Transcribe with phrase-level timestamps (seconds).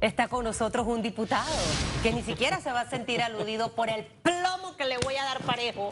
[0.00, 1.50] Está con nosotros un diputado
[2.02, 5.24] que ni siquiera se va a sentir aludido por el plomo que le voy a
[5.24, 5.90] dar parejo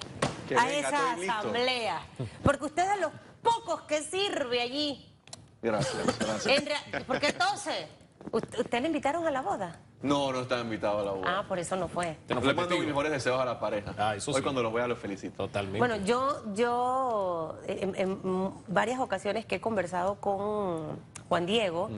[0.49, 2.01] Que a venga, esa asamblea.
[2.45, 5.12] Porque usted es de los pocos que sirve allí.
[5.61, 6.46] Gracias, gracias.
[6.46, 7.87] En rea- porque entonces,
[8.30, 9.80] ¿usted, usted le invitaron a la boda?
[10.03, 11.38] No, no está invitado a la boda.
[11.41, 12.16] Ah, por eso no fue.
[12.29, 13.93] Te no Le fue mando mis mejores deseos a la pareja.
[13.98, 14.43] Ah, eso Hoy sí.
[14.43, 15.36] cuando los vea los felicito.
[15.46, 15.79] Totalmente.
[15.80, 21.91] Bueno, yo, yo en, en varias ocasiones que he conversado con Juan Diego,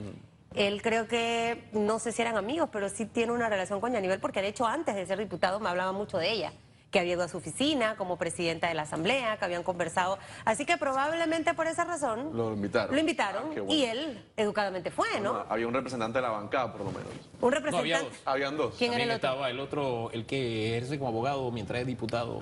[0.55, 4.19] él creo que, no sé si eran amigos, pero sí tiene una relación con Yanivel,
[4.19, 6.51] porque de hecho antes de ser diputado me hablaba mucho de ella,
[6.91, 10.17] que había ido a su oficina como presidenta de la Asamblea, que habían conversado.
[10.45, 12.95] Así que probablemente por esa razón Lo invitaron.
[12.95, 13.65] lo invitaron Ah, bueno.
[13.71, 15.33] y él educadamente fue, ¿no?
[15.33, 17.11] Bueno, había un representante de la bancada, por lo menos.
[17.41, 18.09] Un había representante.
[18.09, 18.21] dos.
[18.25, 18.75] Habían dos.
[18.75, 19.29] ¿Quién era También el otro?
[19.29, 22.39] estaba el otro, el que ejerce como abogado mientras es diputado.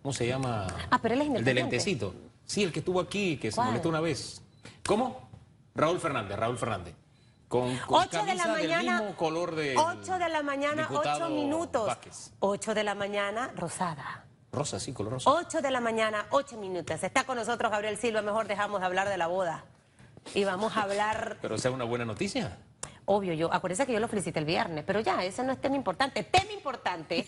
[0.00, 0.68] ¿Cómo se llama?
[0.92, 2.14] Ah, pero él es El de lentecito.
[2.44, 4.40] Sí, el que estuvo aquí, que se molestó una vez.
[4.86, 5.28] ¿Cómo?
[5.74, 6.94] Raúl Fernández, Raúl Fernández.
[7.48, 9.00] Con, con 8 de la del mañana.
[9.00, 11.86] mismo color de 8 de la mañana, 8 diputado minutos.
[11.86, 12.32] Vázquez.
[12.40, 14.24] 8 de la mañana, rosada.
[14.52, 15.30] Rosa, sí, color rosa.
[15.30, 17.02] 8 de la mañana, 8 minutos.
[17.02, 18.20] Está con nosotros Gabriel Silva.
[18.22, 19.64] Mejor dejamos de hablar de la boda.
[20.34, 22.58] Y vamos a hablar, Pero sea una buena noticia.
[23.06, 25.76] obvio, yo, acuérdense que yo lo felicité el viernes, pero ya, ese no es tema
[25.76, 26.22] importante.
[26.24, 27.26] Tema importante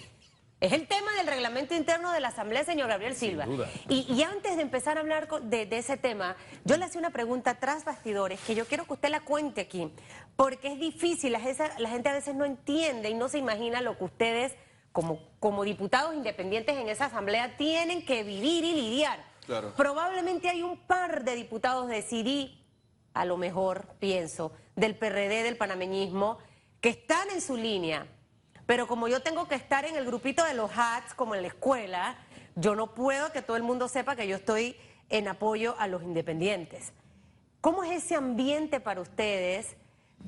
[0.61, 3.47] es el tema del reglamento interno de la Asamblea, señor Gabriel Silva.
[3.47, 3.69] duda.
[3.89, 7.11] Y, y antes de empezar a hablar de, de ese tema, yo le hacía una
[7.11, 9.91] pregunta tras bastidores que yo quiero que usted la cuente aquí,
[10.36, 13.81] porque es difícil, la, gente- la gente a veces no entiende y no se imagina
[13.81, 14.55] lo que ustedes,
[14.92, 19.25] como, como diputados independientes en esa Asamblea, tienen que vivir y lidiar.
[19.47, 19.72] Claro.
[19.77, 22.50] Probablemente hay un par de diputados de CD,
[23.14, 26.38] a lo mejor pienso, del PRD, del panameñismo,
[26.81, 28.06] que están en su línea.
[28.70, 31.48] Pero como yo tengo que estar en el grupito de los hats, como en la
[31.48, 32.14] escuela,
[32.54, 34.76] yo no puedo que todo el mundo sepa que yo estoy
[35.08, 36.92] en apoyo a los independientes.
[37.60, 39.74] ¿Cómo es ese ambiente para ustedes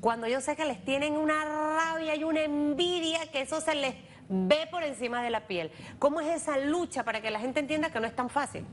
[0.01, 3.95] cuando yo sé que les tienen una rabia y una envidia que eso se les
[4.27, 5.71] ve por encima de la piel?
[5.97, 8.65] ¿Cómo es esa lucha para que la gente entienda que no es tan fácil?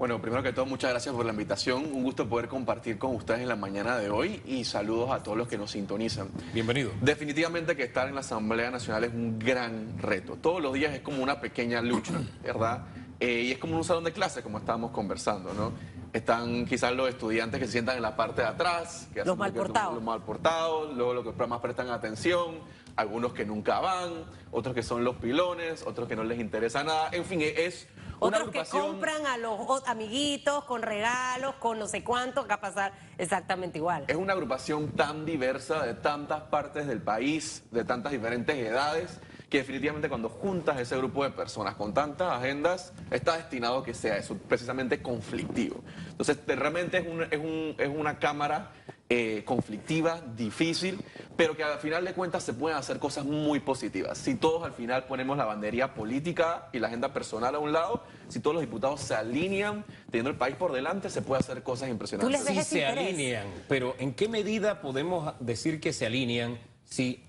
[0.00, 1.84] Bueno, primero que todo, muchas gracias por la invitación.
[1.84, 5.36] Un gusto poder compartir con ustedes en la mañana de hoy y saludos a todos
[5.36, 6.30] los que nos sintonizan.
[6.54, 6.90] Bienvenido.
[7.02, 10.36] Definitivamente que estar en la Asamblea Nacional es un gran reto.
[10.36, 12.86] Todos los días es como una pequeña lucha, ¿verdad?
[13.20, 15.72] Eh, y es como un salón de clase, como estábamos conversando, ¿no?
[16.14, 19.52] Están quizás los estudiantes que se sientan en la parte de atrás, que Los mal
[19.52, 19.92] portados.
[19.96, 22.54] Los mal portados, luego los que más prestan atención,
[22.96, 27.10] algunos que nunca van, otros que son los pilones, otros que no les interesa nada.
[27.12, 27.86] En fin, es
[28.20, 32.60] Otros que compran a los amiguitos con regalos, con no sé cuánto, que va a
[32.60, 34.04] pasar exactamente igual.
[34.08, 39.20] Es una agrupación tan diversa de tantas partes del país, de tantas diferentes edades,
[39.50, 43.92] que definitivamente cuando juntas ese grupo de personas con tantas agendas, está destinado a que
[43.94, 45.82] sea eso, precisamente conflictivo.
[46.10, 48.70] Entonces, te- realmente es, un- es un- es una cámara
[49.12, 51.00] eh, conflictiva, difícil,
[51.36, 54.16] pero que al final de cuentas se pueden hacer cosas muy positivas.
[54.16, 58.04] Si todos al final ponemos la bandería política y la agenda personal a un lado,
[58.28, 61.88] si todos los diputados se alinean, teniendo el país por delante, se puede hacer cosas
[61.88, 62.40] impresionantes.
[62.44, 63.08] Sí se interés.
[63.08, 67.24] alinean, pero ¿en qué medida podemos decir que se alinean si,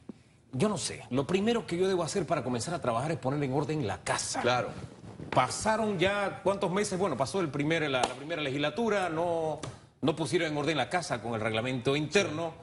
[0.54, 3.44] yo no sé, lo primero que yo debo hacer para comenzar a trabajar es poner
[3.44, 4.42] en orden la casa?
[4.42, 4.70] Claro.
[5.30, 9.60] Pasaron ya cuántos meses, bueno, pasó el primer, la, la primera legislatura, no,
[10.02, 12.54] no pusieron en orden la casa con el reglamento interno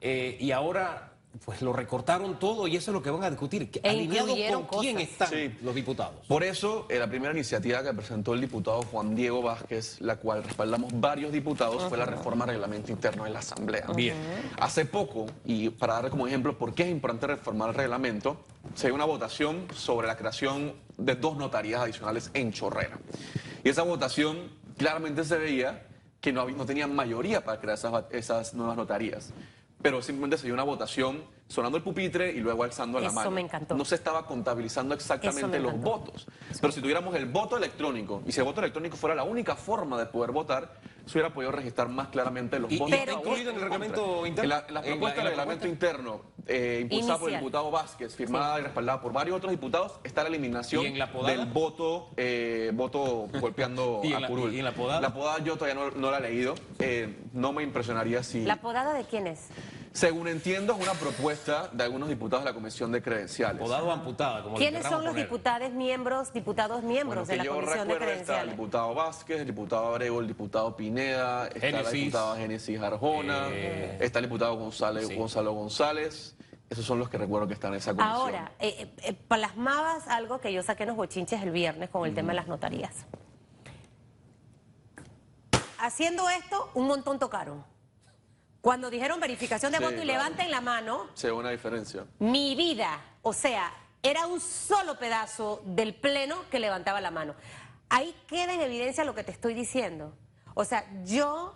[0.00, 1.13] eh, y ahora
[1.44, 3.70] pues lo recortaron todo y eso es lo que van a discutir.
[3.70, 4.28] ¿Qué- E ¿Alineado
[4.66, 5.10] con quién cosas.
[5.10, 5.54] están Sí.
[5.62, 6.14] los diputados?
[6.26, 10.44] Por eso, eh, la primera iniciativa que presentó el diputado Juan Diego Vázquez, la cual
[10.44, 13.86] respaldamos varios diputados, fue la reforma al reglamento interno de la Asamblea.
[13.96, 14.16] Bien.
[14.58, 18.36] Hace poco, y para dar como ejemplo por qué es importante reformar el reglamento,
[18.74, 22.98] se dio una votación sobre la creación de dos notarías adicionales en Chorrera.
[23.64, 25.86] Y esa votación claramente se veía
[26.20, 29.30] que no, había- no tenían mayoría para crear esas, esas nuevas notarías.
[29.84, 33.30] Pero simplemente se dio una votación sonando el pupitre y luego alzando la Eso mano.
[33.32, 33.74] me encantó.
[33.74, 36.26] No se estaba contabilizando Eso exactamente me los votos.
[36.58, 39.98] Pero si tuviéramos el voto electrónico, y si el voto electrónico fuera la única forma
[39.98, 40.72] de poder votar,
[41.06, 42.94] se hubiera podido registrar más claramente los ¿Y- y votos.
[42.98, 44.42] está incluido en el reglamento interno?
[44.44, 45.68] En la, en la En la- propuesta en la del reglamento propuesta.
[45.68, 47.40] interno, eh, impulsada por el Inicial.
[47.40, 51.12] diputado Vázquez, firmada y respaldada por varios otros diputados, está la eliminación ¿Y en la
[51.12, 51.36] podada?
[51.36, 54.54] del voto, eh, voto golpeando ¿Y en a la- curul.
[54.54, 55.00] y en la podada?
[55.00, 56.54] La podada yo todavía no, no la he leído.
[56.78, 58.42] Eh, no me impresionaría si...
[58.44, 59.48] ¿La podada de quién es?
[59.94, 63.62] Según entiendo, es una propuesta de algunos diputados de la Comisión de Credenciales.
[63.62, 65.24] Podado o amputada, como le ¿Quiénes son los poner.
[65.24, 68.56] diputados miembros, diputados miembros Bueno, de la Comisión de recuerdo está el Credenciales?
[68.56, 71.92] diputado Vázquez, el diputado Abrego, el diputado Pineda, está la Génesis.
[71.92, 75.14] diputada Génesis Arjona, Eh, está el diputado González, sí.
[75.14, 76.34] Gonzalo González.
[76.68, 78.16] Esos son los que recuerdo que están en esa comisión.
[78.16, 82.04] Ahora, eh, eh, eh, plasmabas algo que yo saqué en los bochinches el viernes con
[82.08, 83.06] el tema de las notarías.
[85.78, 87.62] Haciendo esto, un montón tocaron.
[88.64, 90.20] Cuando dijeron verificación de Sí, voto y claro.
[90.20, 92.06] levanten la mano, ve una diferencia.
[92.18, 93.70] mi vida, o sea,
[94.02, 97.34] era un solo pedazo del pleno que levantaba la mano.
[97.90, 100.16] Ahí queda en evidencia lo que te estoy diciendo.
[100.54, 101.54] O sea, yo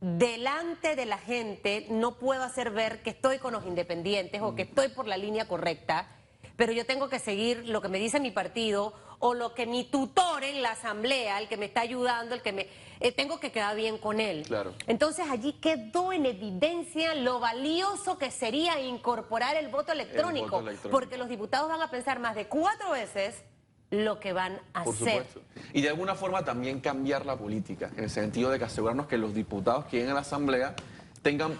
[0.00, 4.62] delante de la gente no puedo hacer ver que estoy con los independientes o que
[4.62, 6.08] estoy por la línea correcta,
[6.56, 9.84] pero yo tengo que seguir lo que me dice mi partido o lo que mi
[9.84, 12.66] tutor en la asamblea, el que me está ayudando, el que me...
[13.00, 14.44] eh, tengo que quedar bien con él.
[14.46, 14.74] Claro.
[14.86, 20.90] Entonces allí quedó en evidencia lo valioso que sería incorporar el voto electrónico, electrónico.
[20.90, 23.42] porque los diputados van a pensar más de cuatro veces
[23.90, 25.24] lo que van a Por hacer.
[25.26, 25.40] supuesto.
[25.72, 29.16] Y de alguna forma también cambiar la política, en el sentido de que asegurarnos que
[29.16, 30.74] los diputados que lleguen a la Asamblea
[31.22, 31.58] tengan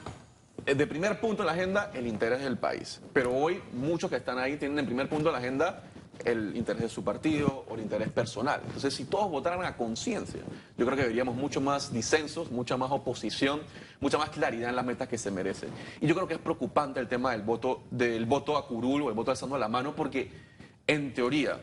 [0.66, 3.00] eh, de primer punto en la agenda el interés del país.
[3.14, 5.82] Pero hoy muchos que están ahí tienen en primer punto en la agenda
[6.24, 8.60] el interés de su partido o el interés personal.
[8.64, 10.40] Entonces, si todos votaran a conciencia,
[10.76, 13.60] yo creo que veríamos mucho más disensos, mucha más oposición,
[14.00, 15.70] mucha más claridad en las metas que se merecen.
[16.00, 19.08] Y yo creo que es preocupante el tema del voto, del voto a curul o
[19.08, 20.30] el voto alzando la mano, porque
[20.86, 21.60] en teoría,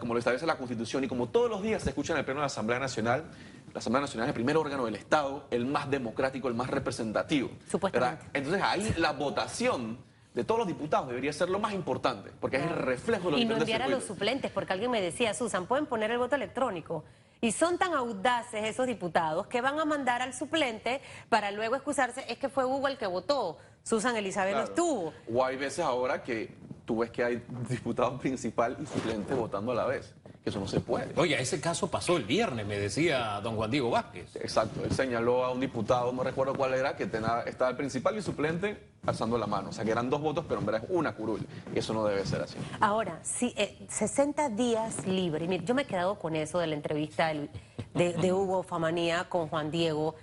[0.00, 2.40] como lo establece la Constitución y como todos los días se escucha en el Pleno
[2.40, 3.24] de la Asamblea Nacional,
[3.72, 7.50] la Asamblea Nacional es el primer órgano del Estado, el más democrático, el más representativo.
[7.70, 8.24] Supuestamente.
[8.24, 8.30] ¿verdad?
[8.34, 9.98] Entonces ahí la votación
[10.38, 13.40] de todos los diputados debería ser lo más importante, porque es el reflejo de los
[13.40, 16.36] Y no enviar a los suplentes, porque alguien me decía, Susan, pueden poner el voto
[16.36, 17.02] electrónico.
[17.40, 22.24] Y son tan audaces esos diputados que van a mandar al suplente para luego excusarse,
[22.28, 25.12] es que fue Hugo el que votó, Susan Elizabeth no estuvo.
[25.34, 26.54] O hay veces ahora que
[26.84, 30.68] tú ves que hay diputado principal y suplente votando a la vez, que eso no
[30.68, 31.12] se puede.
[31.16, 34.36] Oye, ese caso pasó el viernes, me decía don Juan Diego Vázquez.
[34.36, 38.16] Exacto, él señaló a un diputado, no recuerdo cuál era, que tenía- estaba el principal
[38.16, 39.70] y suplente alzando la mano.
[39.70, 41.46] O sea, que eran dos votos, pero en verdad es una curul.
[41.74, 42.56] Y eso no debe ser así.
[42.80, 45.46] Ahora, sí, eh, 60 días libre.
[45.48, 47.50] Mire, yo me he quedado con eso de la entrevista del-
[47.94, 50.14] de, de Hugo Famanía con Juan Diego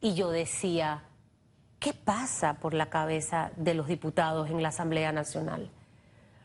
[0.00, 1.02] y yo decía,
[1.78, 5.70] ¿qué pasa por la cabeza de los diputados en la Asamblea Nacional?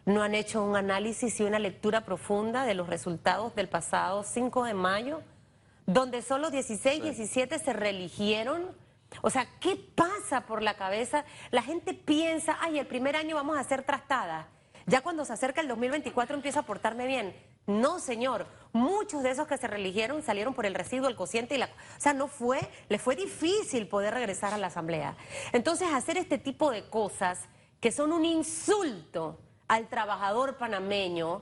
[0.05, 4.65] ¿No han hecho un análisis y una lectura profunda de los resultados del pasado 5
[4.65, 5.21] de mayo,
[5.85, 8.75] donde solo 16, 17 se reeligieron?
[9.21, 11.23] O sea, ¿qué pasa por la cabeza?
[11.51, 14.49] La gente piensa, ay, el primer año vamos a hacer trastada.
[14.87, 17.33] Ya cuando se acerca el 2024 empiezo a portarme bien.
[17.65, 18.45] No, señor.
[18.73, 21.67] Muchos de esos que se reeligieron salieron por el residuo, el cociente y la...
[21.67, 22.59] O sea, no fue,
[22.89, 25.15] les fue difícil poder regresar a la asamblea.
[25.53, 27.39] Entonces, hacer este tipo de cosas
[27.79, 29.39] que son un insulto
[29.73, 31.41] al trabajador panameño,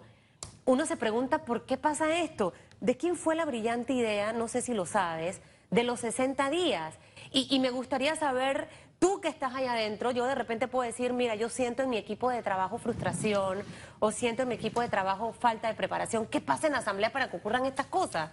[0.63, 2.53] uno se pregunta por qué pasa esto.
[2.79, 6.95] ¿De quién fue la brillante idea, no sé si lo sabes, de los 60 días?
[7.33, 8.69] Y, me gustaría saber,
[8.99, 11.97] tú que estás ahí adentro, yo de repente puedo decir, mira, yo siento en mi
[11.97, 13.63] equipo de trabajo frustración
[13.99, 16.25] o siento en mi equipo de trabajo falta de preparación.
[16.25, 18.31] ¿Qué pasa en la asamblea para que ocurran estas cosas?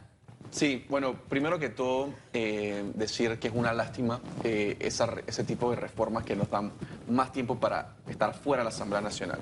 [0.50, 5.70] Sí, bueno, primero que todo, eh, decir que es una lástima eh, esa ese tipo
[5.70, 6.72] de reformas que nos dan
[7.08, 9.38] más tiempo para estar fuera de la Asamblea Nacional.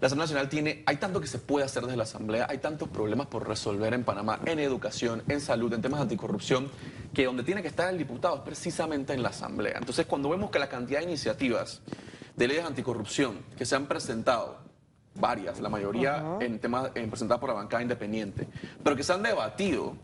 [0.00, 2.88] La Asamblea Nacional tiene, hay tanto que se puede hacer desde la Asamblea, hay tantos
[2.88, 6.70] problemas por resolver en Panamá, en educación, en salud, en temas de anticorrupción,
[7.12, 9.76] que donde tiene que estar el diputado es precisamente en la Asamblea.
[9.78, 11.82] Entonces, cuando vemos que la cantidad de iniciativas
[12.34, 14.58] de leyes anticorrupción que se han presentado
[15.14, 18.46] varias, la mayoría en temas en presentadas por la bancada independiente,
[18.82, 19.96] pero que se han debatido,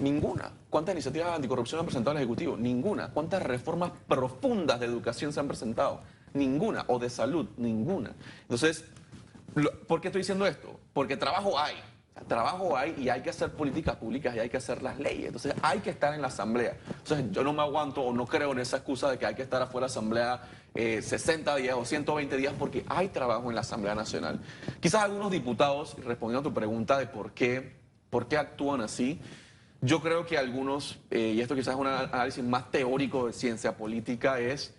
[0.00, 0.50] ninguna.
[0.68, 2.56] ¿Cuántas iniciativas anticorrupción han presentado el Ejecutivo?
[2.56, 3.10] Ninguna.
[3.10, 6.00] ¿Cuántas reformas profundas de educación se han presentado?
[6.34, 6.84] Ninguna.
[6.88, 8.12] O de salud, ninguna.
[8.42, 8.84] Entonces,
[9.86, 10.78] ¿por qué estoy diciendo esto?
[10.92, 11.74] Porque trabajo hay.
[12.28, 15.26] Trabajo hay y hay que hacer políticas públicas y hay que hacer las leyes.
[15.26, 16.76] Entonces hay que estar en la asamblea.
[16.98, 19.42] Entonces yo no me aguanto o no creo en esa excusa de que hay que
[19.42, 20.42] estar afuera de la asamblea
[20.74, 24.40] eh, 60 días o 120 días porque hay trabajo en la Asamblea Nacional.
[24.80, 27.76] Quizás algunos diputados, respondiendo a tu pregunta de por qué,
[28.08, 29.20] por qué actúan así,
[29.82, 33.76] yo creo que algunos, eh, y esto quizás es un análisis más teórico de ciencia
[33.76, 34.74] política, es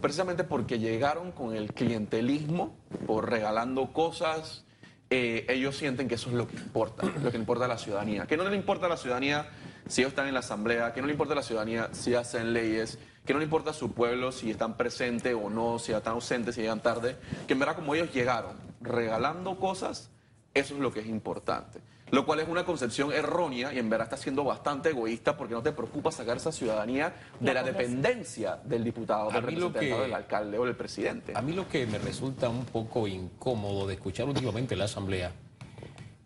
[0.00, 2.76] precisamente porque llegaron con el clientelismo,
[3.06, 4.64] por regalando cosas,
[5.10, 8.26] eh, ellos sienten que eso es lo que importa, lo que importa a la ciudadanía.
[8.26, 9.48] Que no le importa a la ciudadanía
[9.86, 12.52] si ellos están en la asamblea, que no le importa a la ciudadanía si hacen
[12.52, 16.14] leyes, que no le importa a su pueblo si están presentes o no, si están
[16.14, 20.10] ausentes, si llegan tarde, que en verdad como ellos llegaron regalando cosas,
[20.54, 21.80] eso es lo que es importante.
[22.10, 25.62] Lo cual es una concepción errónea y en verdad está siendo bastante egoísta porque no
[25.62, 29.96] te preocupa sacar esa ciudadanía de La dependencia del diputado, A del mí lo representante,
[29.96, 31.32] que- del alcalde o del presidente.
[31.34, 35.32] A mí lo que me resulta un poco incómodo de escuchar últimamente en la Asamblea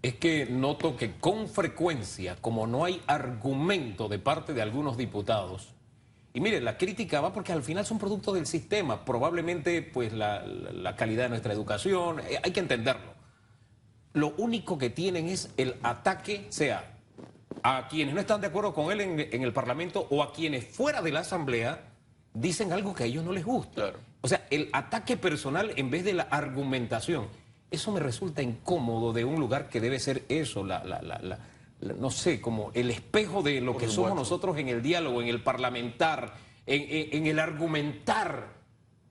[0.03, 5.73] es que noto que con frecuencia, como no hay argumento de parte de algunos diputados,
[6.35, 10.45] y mire, la crítica va porque al final son productos del sistema, probablemente pues la,
[10.45, 13.15] la- la calidad de nuestra educación, eh, hay que entenderlo.
[14.17, 16.93] Lo único que tienen es el ataque, sea
[17.63, 20.65] a quienes no están de acuerdo con él en, en el Parlamento o a quienes
[20.65, 21.81] fuera de la Asamblea
[22.33, 23.93] dicen algo que a ellos no les gusta.
[24.21, 27.29] O sea, el ataque personal en vez de la argumentación.
[27.71, 31.39] Eso me resulta incómodo de un lugar que debe ser eso, la, la, la,
[31.81, 35.43] no sé, como el espejo de lo que somos nosotros en el diálogo, en el
[35.43, 38.55] parlamentar, en, el argumentar.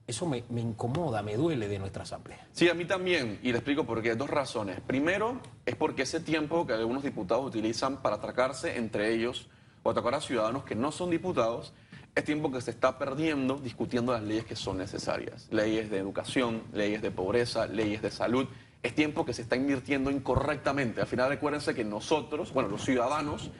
[0.06, 2.46] Eso me, me, incomoda, me duele de nuestra asamblea.
[2.52, 4.14] Sí, a mí también, y le explico por qué.
[4.14, 4.80] Dos razones.
[4.80, 9.48] Primero, es porque ese tiempo que algunos diputados utilizan para atracarse entre ellos
[9.82, 11.72] o atacar a ciudadanos que no son diputados,
[12.16, 15.48] es tiempo que se está perdiendo discutiendo las leyes que son necesarias.
[15.50, 18.46] Leyes de educación, leyes de pobreza, leyes de salud.
[18.82, 21.02] Es tiempo que se está invirtiendo incorrectamente.
[21.02, 23.50] Al final recuérdense que nosotros, bueno, los ciudadanos,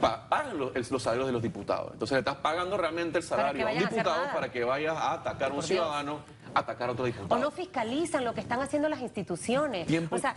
[0.00, 1.92] pagan los, salarios de los diputados.
[1.92, 5.52] Entonces le estás pagando realmente el salario a un diputado para que vayas a atacar
[5.52, 6.20] a un ciudadano
[6.54, 7.34] atacar a otro diputado.
[7.34, 9.88] O no fiscalizan lo que están haciendo las instituciones.
[10.10, 10.34] o sea,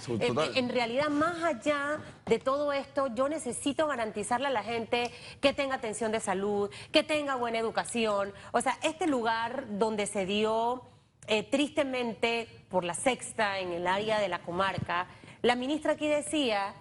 [0.56, 5.76] en, realidad, más allá de todo esto, yo necesito garantizarle a la gente que tenga
[5.76, 8.34] atención de salud, que tenga buena educación.
[8.52, 10.84] O sea, este lugar donde se dio
[11.28, 15.08] eh, tristemente por la sexta en el área de la comarca,
[15.42, 16.74] la ministra aquí decía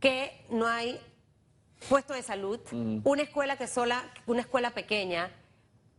[0.00, 1.00] que no hay
[1.88, 3.00] puesto de salud, mm.
[3.04, 5.30] una escuela que sola, una escuela pequeña.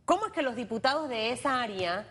[0.04, 2.06] ¿Cómo es que los diputados de esa área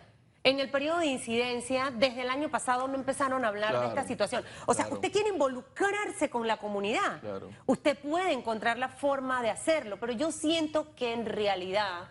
[0.46, 4.06] en el periodo de incidencia, desde el año pasado no empezaron a hablar de esta
[4.06, 4.44] situación.
[4.66, 7.20] O sea, usted quiere involucrarse con la comunidad.
[7.66, 12.10] Usted puede encontrar la forma de hacerlo, pero yo siento que en realidad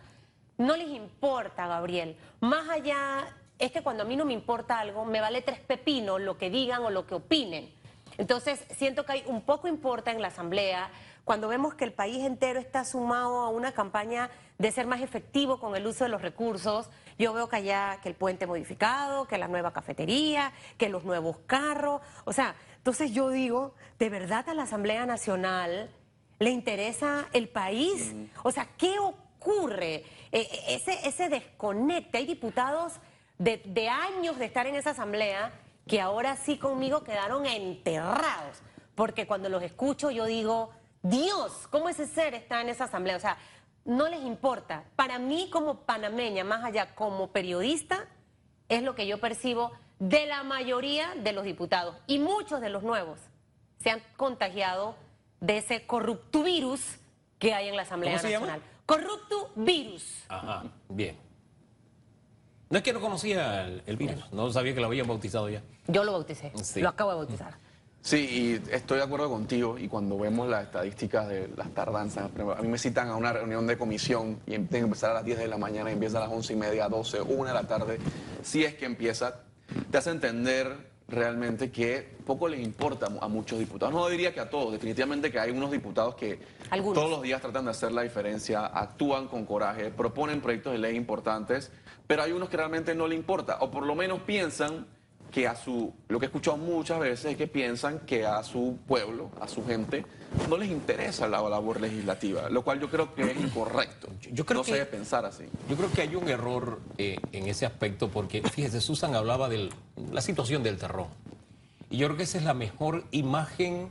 [0.57, 2.17] no les importa, Gabriel.
[2.41, 3.25] Más allá,
[3.57, 6.49] es que cuando a mí no me importa algo, me vale tres pepinos lo que
[6.49, 7.73] digan o lo que opinen.
[8.17, 10.89] Entonces, siento que hay un poco importa en la Asamblea
[11.23, 15.59] cuando vemos que el país entero está sumado a una campaña de ser más efectivo
[15.59, 19.37] con el uso de los recursos yo veo que allá, que el puente modificado, que
[19.37, 22.01] la nueva cafetería, que los nuevos carros.
[22.25, 25.89] O sea, entonces yo digo, ¿de verdad a la Asamblea Nacional
[26.39, 28.13] le interesa el país?
[28.43, 30.03] O sea, ¿qué ocurre?
[30.31, 32.17] E, e, ese, ese desconecte.
[32.17, 32.93] Hay diputados
[33.37, 35.53] de, de años de estar en esa Asamblea
[35.87, 38.61] que ahora sí conmigo quedaron enterrados.
[38.95, 43.17] Porque cuando los escucho yo digo, Dios, ¿cómo ese ser está en esa asamblea?
[43.17, 43.37] O sea,
[43.83, 44.85] no les importa.
[44.95, 48.07] Para mí como panameña, más allá como periodista,
[48.69, 52.83] es lo que yo percibo de la mayoría de los diputados y muchos de los
[52.83, 53.19] nuevos
[53.77, 54.95] se han contagiado
[55.39, 56.97] de ese corrupto virus
[57.37, 58.61] que hay en la Asamblea Nacional.
[58.85, 60.25] Corrupto virus.
[60.27, 61.17] Ajá, bien.
[62.69, 65.61] No es que no conocía el, virus, no sabía que lo habían bautizado ya.
[65.87, 67.55] Yo lo bauticé, lo acabo de bautizar.
[68.01, 69.79] Sí, y estoy de acuerdo contigo.
[69.79, 73.65] Y cuando vemos las estadísticas de las tardanzas, a mí me citan a una reunión
[73.65, 76.19] de comisión y em, tiene que empezar a las 10 de la mañana y empieza
[76.19, 77.97] a las 11 y media, 12, 1 de la tarde.
[78.43, 79.41] Si es que empieza,
[79.89, 83.93] te hace entender realmente que poco les importa a muchos diputados.
[83.93, 87.65] No diría que a todos, definitivamente que hay unos diputados que todos los días tratan
[87.65, 91.71] de hacer la diferencia, actúan con coraje, proponen proyectos de ley importantes,
[92.07, 94.87] pero hay unos que realmente no le importa, o por lo menos piensan
[95.35, 98.77] que a su, lo que he escuchado muchas veces es que piensan que a su
[98.87, 100.05] pueblo, a su gente,
[100.47, 104.07] no les interesa la labor legislativa, lo cual yo creo que es incorrecto.
[104.31, 105.43] Yo creo no se debe pensar así.
[105.69, 109.71] Yo creo que hay un error eh, en ese aspecto porque, fíjese, Susan hablaba de
[110.09, 111.07] la situación del terror.
[111.89, 113.89] Y yo creo que esa es la mejor imagen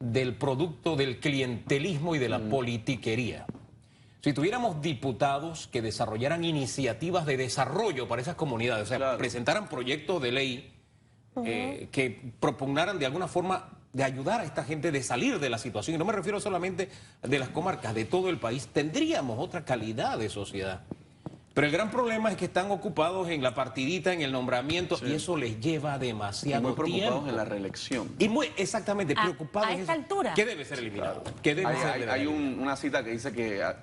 [0.00, 2.50] del producto del clientelismo y de la mm.
[2.50, 3.46] politiquería.
[4.22, 10.22] Si tuviéramos diputados que desarrollaran iniciativas de desarrollo para esas comunidades, o sea, presentaran proyectos
[10.22, 10.72] de ley
[11.44, 15.58] eh, que propugnaran de alguna forma de ayudar a esta gente de salir de la
[15.58, 16.88] situación, y no me refiero solamente
[17.20, 20.82] de las comarcas, de todo el país, tendríamos otra calidad de sociedad.
[21.54, 25.12] Pero el gran problema es que están ocupados en la partidita, en el nombramiento, y
[25.12, 26.82] eso les lleva demasiado tiempo.
[26.82, 28.14] muy preocupados en la reelección.
[28.18, 29.68] Y muy, exactamente, preocupados.
[29.68, 30.32] A, esta altura.
[30.34, 31.22] ¿Qué debe ser eliminado?
[32.08, 33.76] hay, una cita que dice que ah,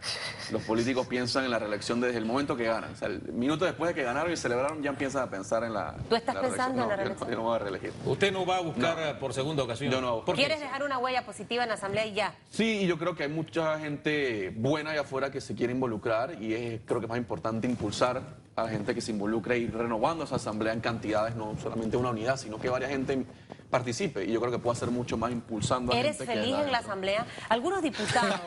[0.52, 2.94] los políticos piensan en la reelección desde el momento que ganan.
[2.94, 5.74] O sea, el minuto después de que ganaron y celebraron, ya empiezan a pensar en
[5.74, 5.96] la.
[6.10, 7.30] ¿Tú estás pensando en la reelección?
[7.30, 7.94] Yo no, voy a reelegir.
[8.06, 9.92] ¿Usted no va a buscar por segunda ocasión?
[9.92, 10.24] Yo no.
[10.26, 12.34] ¿Quieres dejar una huella positiva en la Asamblea y ya?
[12.50, 16.42] Sí, y yo creo que hay mucha gente buena allá afuera que se quiere involucrar
[16.42, 18.22] y es, creo que es más importante impulsar
[18.56, 22.10] a la gente que se involucre y renovando esa asamblea en cantidades, no solamente una
[22.10, 23.26] unidad, sino que varias gente
[23.70, 24.26] participe.
[24.26, 27.26] Y yo creo que puede hacer mucho más impulsando a ¿Eres feliz en la asamblea?
[27.50, 28.40] Algunos diputados,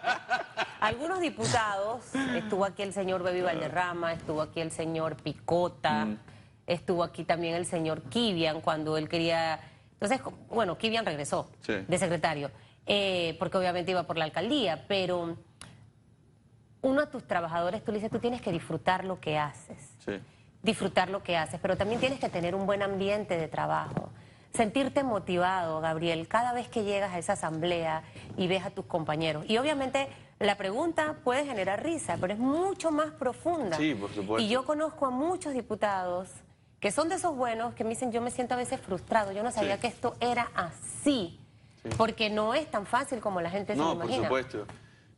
[0.80, 6.18] algunos diputados, estuvo aquí el señor Bebi Valderrama, estuvo aquí el señor Picota, mm.
[6.66, 9.60] estuvo aquí también el señor Kivian cuando él quería...
[10.00, 12.52] Entonces, bueno, Kivian regresó de secretario,
[12.86, 15.36] eh, porque obviamente iba por la alcaldía, pero
[16.82, 19.94] uno a tus trabajadores, tú le dices, tú tienes que disfrutar lo que haces.
[20.62, 24.10] Disfrutar lo que haces, pero también tienes que tener un buen ambiente de trabajo.
[24.52, 28.02] Sentirte motivado, Gabriel, cada vez que llegas a esa asamblea
[28.36, 29.44] y ves a tus compañeros.
[29.48, 30.08] Y obviamente
[30.40, 33.76] La pregunta puede generar risa, pero es mucho más profunda.
[33.76, 34.38] Sí, por supuesto.
[34.38, 36.28] Y yo conozco a muchos diputados
[36.78, 39.42] que son de esos buenos que me dicen, yo me siento a veces frustrado, yo
[39.42, 39.80] no sabía Sí.
[39.80, 41.40] que esto era así,
[41.96, 44.28] porque no es tan fácil como la gente se No, lo por imagina.
[44.28, 44.64] supuesto.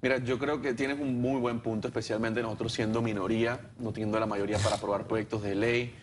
[0.02, 4.18] Mira, yo creo que tienes un muy buen punto, especialmente nosotros siendo minoría, no teniendo
[4.18, 5.94] la mayoría para aprobar proyectos de ley,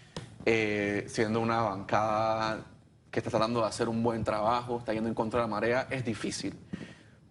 [0.45, 2.63] eh, siendo una bancada
[3.09, 5.87] que está tratando de hacer un buen trabajo, está yendo en contra de la marea,
[5.89, 6.53] es difícil.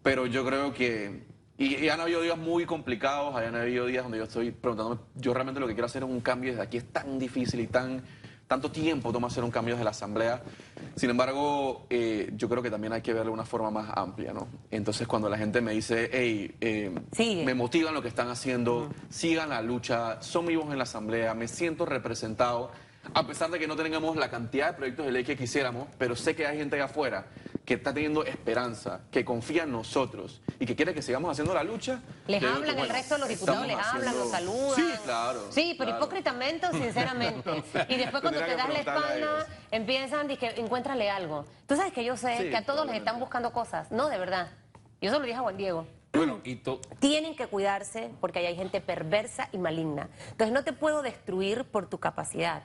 [0.03, 1.25] Pero yo creo que...
[1.57, 5.33] Y, y han habido días muy complicados, han habido días donde yo estoy preguntándome, yo
[5.33, 8.03] realmente lo que quiero hacer es un cambio desde aquí, es tan difícil y tan
[8.47, 10.43] tanto tiempo toma hacer un cambio desde la Asamblea.
[10.95, 14.33] Sin embargo, eh, yo creo que también hay que verlo de una forma más amplia,
[14.33, 14.49] ¿no?
[14.71, 17.45] Entonces, cuando la gente me dice, hey, eh, Sigue.
[17.45, 21.49] me motivan lo que están haciendo, sigan la lucha, son vivos en la Asamblea, me
[21.49, 22.71] siento representado,
[23.15, 26.17] a pesar de que no tengamos la cantidad de proyectos de ley que quisiéramos, pero
[26.17, 27.27] sé que hay gente allá afuera
[27.67, 31.65] que está teniendo esperanza, que confía en nosotros y que quiere que sigamos haciendo la
[31.65, 32.01] lucha.
[32.29, 34.77] Les hablan, que, el resto de los diputados les hablan, los saludan.
[34.77, 35.41] Sí, claro.
[35.51, 36.05] Sí, pero claro.
[36.05, 37.65] hipócritamente o sinceramente.
[37.89, 41.45] Y después cuando te das la espalda, empiezan, dije, encuéntrale algo.
[41.67, 43.91] Tú sabes que yo sé Sí, que a todos les están buscando cosas.
[43.91, 44.49] No, de verdad.
[45.01, 45.87] Yo se lo dije a Juan Diego.
[46.13, 50.09] Bueno, y to- Tienen que cuidarse porque ahí hay gente perversa y maligna.
[50.31, 52.63] Entonces no te puedo destruir por tu capacidad.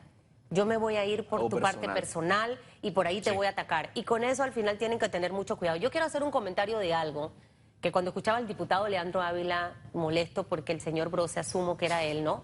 [0.51, 2.59] Yo me voy a ir por O tu parte personal.
[2.83, 3.35] y por ahí te Sí.
[3.35, 3.89] voy a atacar.
[3.95, 5.77] Y con eso al final tienen que tener mucho cuidado.
[5.77, 7.31] Yo quiero hacer un comentario de algo
[7.79, 12.03] que cuando escuchaba al diputado Leandro Ávila molesto porque el señor Brose asumo que era
[12.03, 12.43] él, ¿no?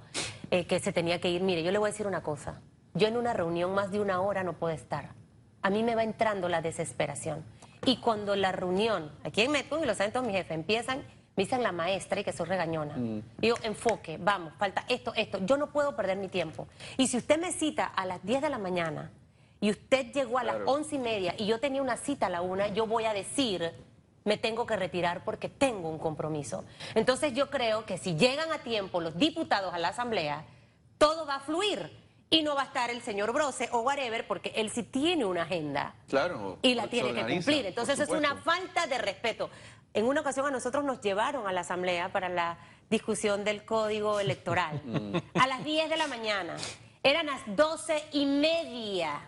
[0.50, 1.42] Eh, que se tenía que ir.
[1.44, 2.62] Mire, yo le voy a decir una cosa.
[2.94, 5.12] Yo en una reunión más de una hora no puedo estar.
[5.62, 7.44] A mí me va entrando la desesperación.
[7.86, 11.04] Y cuando la reunión, aquí en Metún y lo saben todos mis jefes, empiezan,
[11.38, 12.96] me dicen la maestra y que soy regañona.
[13.38, 15.38] Digo, enfoque, vamos, falta esto, esto.
[15.46, 16.68] Yo no puedo perder mi tiempo.
[16.98, 19.12] Y si usted me cita a las 10 de la mañana
[19.62, 20.58] y usted llegó a las.
[20.66, 23.72] 11 y media y yo tenía una cita a la una, yo voy a decir,
[24.26, 26.66] me tengo que retirar porque tengo un compromiso.
[26.96, 30.44] Entonces yo creo que si llegan a tiempo los diputados a la asamblea,
[30.98, 32.06] todo va a fluir.
[32.30, 35.44] Y no va a estar el señor Brose o whatever, porque él sí tiene una
[35.44, 36.58] agenda Claro.
[36.62, 37.66] y la tiene que cumplir.
[37.68, 39.50] Entonces es una falta de respeto.
[39.98, 44.20] En una ocasión a nosotros nos llevaron a la asamblea para la discusión del código
[44.20, 45.16] electoral Mm.
[45.34, 46.56] a las 10 de la mañana.
[47.02, 49.22] Eran las 12 y media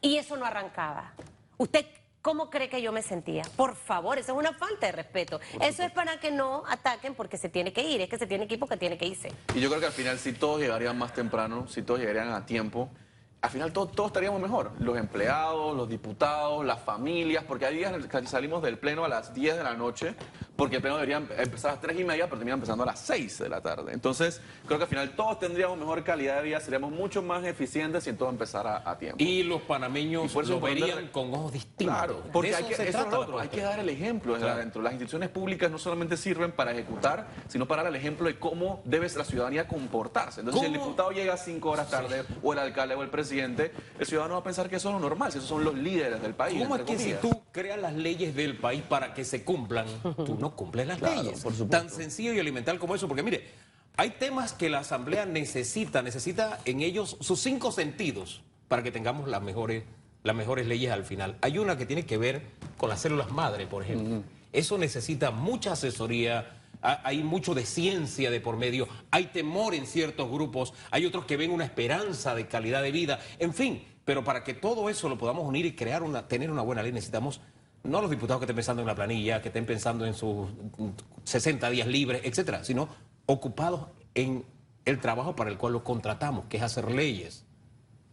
[0.00, 1.12] y eso no arrancaba.
[1.58, 1.86] ¿Usted
[2.22, 3.44] cómo cree que yo me sentía?
[3.54, 5.38] Por favor, eso es una falta de respeto.
[5.60, 8.00] Eso es para que no ataquen porque se tiene que ir.
[8.00, 9.30] Es que se tiene que ir porque tiene que irse.
[9.54, 12.44] Y yo creo que al final, si todos llegarían más temprano, si todos llegarían a
[12.46, 12.88] tiempo,
[13.40, 14.72] al final todos, todos estaríamos mejor.
[14.80, 19.04] Los empleados, los diputados, las familias, porque hay días en los que salimos del pleno
[19.04, 20.14] a las 10 de la noche,
[20.58, 22.98] porque el pleno debería empezar a las 3 y media, pero termina empezando a las
[22.98, 23.92] 6 de la tarde.
[23.92, 28.02] Entonces, creo que al final todos tendríamos mejor calidad de vida, seríamos mucho más eficientes
[28.02, 29.22] si todo empezara a tiempo.
[29.22, 31.96] y los panameños Y lo verían con ojos distintos.
[31.96, 34.58] Claro, porque hay que, eso es otro, hay que dar el ejemplo desde Claro.
[34.60, 34.82] adentro.
[34.82, 38.82] Las instituciones públicas no solamente sirven para ejecutar, sino para dar el ejemplo de cómo
[38.84, 40.40] debe la ciudadanía comportarse.
[40.40, 44.06] Entonces, si el diputado llega cinco horas tarde, o el alcalde o el presidente, el
[44.06, 46.34] ciudadano va a pensar que eso es lo normal, si esos son los líderes del
[46.34, 46.60] país.
[46.60, 49.86] ¿Cómo es que si tú creas las leyes del país para que se cumplan,
[50.24, 51.40] tú no cumples las Claro, leyes?
[51.40, 51.76] por supuesto.
[51.76, 53.48] Tan sencillo y elemental como eso, porque mire,
[53.96, 59.28] hay temas que la Asamblea necesita, necesita en ellos sus cinco sentidos para que tengamos
[59.28, 59.82] las mejores,
[60.22, 61.36] las mejores leyes al final.
[61.40, 62.42] Hay una que tiene que ver
[62.76, 64.22] con las células madre, por ejemplo.
[64.52, 66.54] Eso necesita mucha asesoría.
[66.80, 71.24] ha- Hay mucho de ciencia de por medio, hay temor en ciertos grupos, hay otros
[71.24, 75.06] que ven una esperanza de calidad de vida, en fin, pero para que todo eso
[75.10, 77.42] lo podamos unir y crear una, tener una buena ley necesitamos
[77.84, 80.88] no los diputados que estén pensando en la planilla, que estén pensando en sus mm,
[81.24, 82.88] 60 días libres, etcétera, sino
[83.26, 83.82] ocupados
[84.14, 84.46] en
[84.86, 87.44] el trabajo para el cual los contratamos, que es hacer leyes.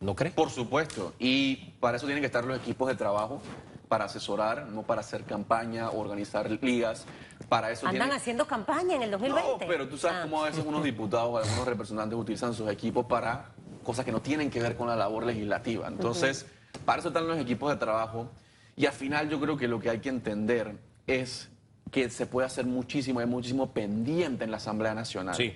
[0.02, 0.34] ¿No crees?
[0.36, 3.42] Por supuesto, y para eso tienen que estar los equipos de trabajo,
[3.88, 7.06] para asesorar, no para hacer campaña, organizar ligas,
[7.48, 9.50] para eso Andan tienen- haciendo campaña en el 2020.
[9.66, 10.24] No, pero tú sabes Ah.
[10.24, 13.52] cómo a veces unos diputados algunos representantes utilizan sus equipos para
[13.86, 15.88] cosas que no tienen que ver con la labor legislativa.
[15.88, 16.46] Entonces,
[16.84, 18.30] para eso están los equipos de trabajo.
[18.76, 20.76] Y al final yo creo que lo que hay que entender
[21.08, 21.50] es
[21.92, 25.36] que se puede hacer muchísimo, hay muchísimo pendiente en la Asamblea Nacional.
[25.36, 25.54] Sí.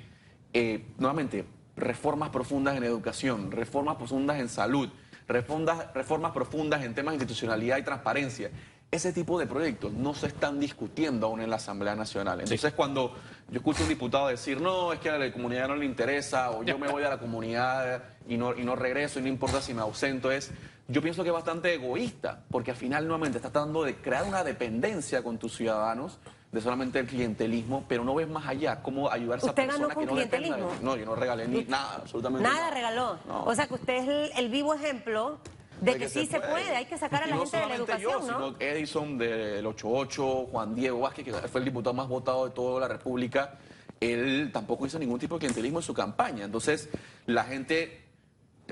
[0.53, 4.89] Eh, nuevamente, reformas profundas en educación, reformas profundas en salud,
[5.27, 8.51] reformas, reformas profundas en temas de institucionalidad y transparencia.
[8.91, 12.39] Ese tipo de proyectos no se están discutiendo aún en la Asamblea Nacional.
[12.41, 13.13] Entonces, cuando
[13.49, 16.49] yo escucho a un diputado decir, no, es que a la comunidad no le interesa,
[16.49, 19.61] o yo me voy a la comunidad y no, y no regreso y no importa
[19.61, 20.49] si me ausento, es,
[20.87, 24.43] yo pienso que es bastante egoísta, porque al final nuevamente estás tratando de crear una
[24.43, 26.17] dependencia con tus ciudadanos
[26.51, 29.87] de solamente el clientelismo, pero no ves más allá cómo ayudar a esa ¿Usted ganó
[29.87, 30.83] persona con que no dependa de- clientelismo?
[30.83, 33.19] No, yo no regalé ni nada, absolutamente Nada regaló.
[33.27, 33.43] No.
[33.43, 35.37] O sea que usted es el, el vivo ejemplo
[35.81, 37.75] de que sí se puede, hay que sacar a Y la no gente de la
[37.75, 38.47] yo, educación, ¿no?
[38.49, 42.81] sino Edison del 88, Juan Diego Vázquez, que fue el diputado más votado de toda
[42.81, 43.57] la República,
[43.99, 46.45] él tampoco hizo ningún tipo de clientelismo en su campaña.
[46.45, 46.89] Entonces,
[47.25, 48.01] la gente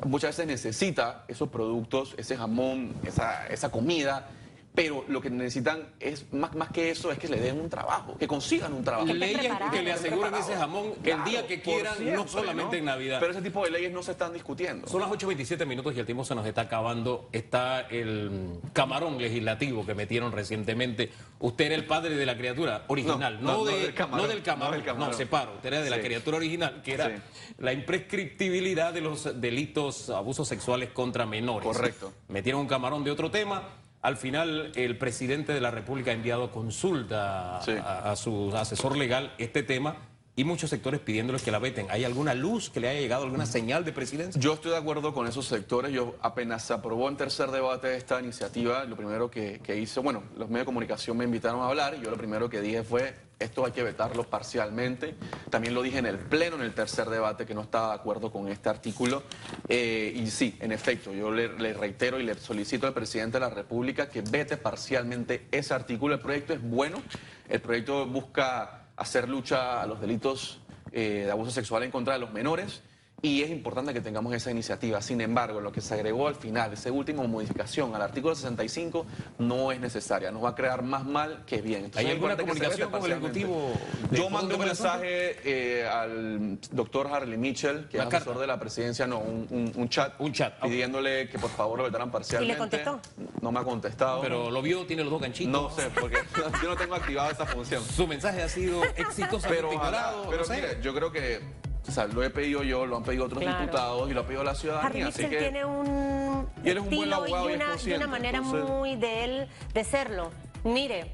[0.05, 4.27] muchas veces necesita esos productos, ese jamón, esa, esa comida,
[4.77, 8.15] pero lo que necesitan es más, más que eso, es que le den un trabajo,
[8.15, 9.11] que consigan un trabajo.
[9.11, 13.17] Leyes que le aseguren ese jamón el día que quieran, no solamente en Navidad.
[13.19, 14.87] Pero ese tipo de leyes no se están discutiendo.
[14.87, 17.27] Son las 8.27 minutos y el tiempo se nos está acabando.
[17.31, 21.09] Está el camarón legislativo que metieron recientemente.
[21.39, 24.21] Usted era el padre de la criatura original, no, No, no, de- no del camarón,
[24.21, 24.69] no del camarón.
[24.71, 25.09] no del camarón.
[25.11, 25.53] No, separo.
[25.55, 27.21] Usted era de la criatura original, que era Sí.
[27.57, 31.65] la imprescriptibilidad de los delitos, abusos sexuales contra menores.
[31.65, 32.13] Correcto.
[32.27, 33.63] Metieron un camarón de otro tema.
[34.07, 37.71] Al final, el presidente de la República ha enviado consulta Sí.
[37.73, 39.97] a, a su asesor legal este tema
[40.33, 41.87] y muchos sectores pidiéndoles que la veten.
[41.89, 44.39] ¿Hay alguna luz que le haya llegado, alguna señal de presidencia?
[44.39, 45.91] Yo estoy de acuerdo con esos sectores.
[45.91, 50.23] Yo apenas se aprobó en tercer debate esta iniciativa, lo primero que, que hice, bueno,
[50.37, 53.13] los medios de comunicación me invitaron a hablar y yo lo primero que dije fue,
[53.39, 55.15] esto hay que vetarlo parcialmente.
[55.49, 58.31] También lo dije en el Pleno, en el tercer debate, que no estaba de acuerdo
[58.31, 59.23] con este artículo.
[59.67, 63.49] Eh, y sí, en efecto, yo le, reitero y le solicito al presidente de la
[63.49, 66.15] República que vete parcialmente ese artículo.
[66.15, 67.01] El proyecto es bueno,
[67.47, 70.59] el proyecto busca hacer lucha a los delitos
[70.91, 72.81] eh, de abuso sexual en contra de los menores
[73.21, 75.01] y es importante que tengamos esa iniciativa.
[75.01, 79.07] Sin embargo, lo que se agregó al final, esa última modificación al artículo 65,
[79.39, 80.29] no es necesaria.
[80.31, 81.85] Nos va a crear más mal que bien.
[81.85, 83.11] Entonces, ¿Hay alguna comunicación con el.
[83.13, 83.71] Ejecutivo
[84.11, 88.39] Yo mandé un mensaje eh, al doctor Harley Mitchell, que es asesor carta.
[88.41, 90.13] de la presidencia, no, un, un- un chat.
[90.19, 90.59] Un chat.
[90.61, 92.57] Pidiéndole que por favor lo vetaran parcialmente.
[92.57, 92.99] contestó?
[93.41, 94.21] No me ha contestado.
[94.21, 95.51] Pero lo vio, tiene los dos ganchitos.
[95.51, 96.17] no sé, porque
[96.61, 97.83] yo no tengo activada esa función.
[97.83, 100.55] Su mensaje ha sido exitosamente Pero, ojalá, pero no sé.
[100.55, 101.39] mire, yo creo que
[101.87, 103.59] o sea, lo he pedido yo, lo han pedido otros Claro.
[103.61, 105.07] diputados y lo ha pedido la ciudadanía.
[105.07, 108.07] Así que tiene un Y él es un buen estilo abogado y una, y una
[108.07, 110.31] manera entonces- muy de él de serlo.
[110.63, 111.11] Mire,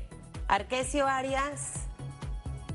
[0.48, 1.74] Arquesio Arias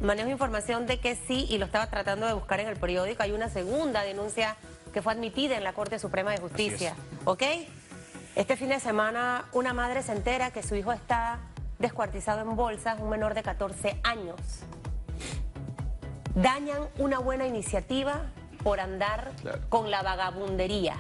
[0.01, 3.23] manejo información de que sí y lo estaba tratando de buscar en el periódico.
[3.23, 4.57] Hay una segunda denuncia
[4.93, 6.95] que fue admitida en la Corte Suprema de Justicia.
[7.25, 7.43] ¿Ok?
[8.37, 11.41] Este fin de semana una madre se entera que su hijo está
[11.81, 14.37] descuartizado en bolsas, un menor de 14 años.
[16.35, 18.23] Dañan una buena iniciativa
[18.63, 19.61] por andar Claro.
[19.69, 20.97] con la vagabundería,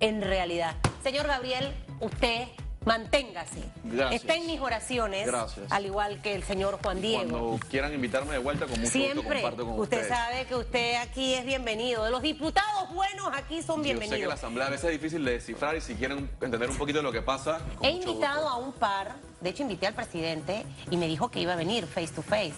[0.00, 0.74] en realidad.
[1.02, 2.48] Señor Gabriel, usted
[2.84, 3.62] manténgase.
[3.84, 4.20] Gracias.
[4.22, 5.70] Está en mis oraciones, Gracias.
[5.72, 7.30] al igual que el señor Juan Diego.
[7.30, 9.40] cuando quieran invitarme de vuelta, con mucho gusto Siempre.
[9.42, 10.08] comparto con usted ustedes.
[10.08, 12.10] sabe que usted aquí es bienvenido.
[12.10, 14.34] Los diputados buenos aquí son Yo sé que la bienvenidos.
[14.34, 17.12] asamblea a veces es difícil de descifrar y si quieren entender un poquito de lo
[17.12, 18.48] que pasa, He invitado gusto.
[18.48, 21.86] a un par, de hecho invité al presidente y me dijo que iba a venir
[21.86, 22.52] face to face.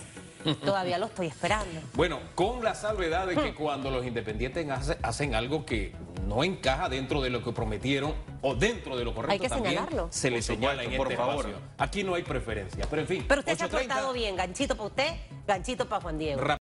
[0.55, 1.81] Todavía lo estoy esperando.
[1.95, 5.93] Bueno, con la salvedad de que cuando los independientes hace- hacen algo que
[6.27, 9.75] no encaja dentro de lo que prometieron o dentro de lo correcto Hay que también
[9.75, 10.09] señalarlo.
[10.11, 11.47] se le señala en por este favor.
[11.47, 11.59] espacio.
[11.79, 13.25] Aquí no hay preferencia, pero en fin.
[13.29, 14.37] Pero usted se ha 8:30, portado bien.
[14.37, 15.13] Ganchito para usted,
[15.47, 16.41] ganchito para Juan Diego.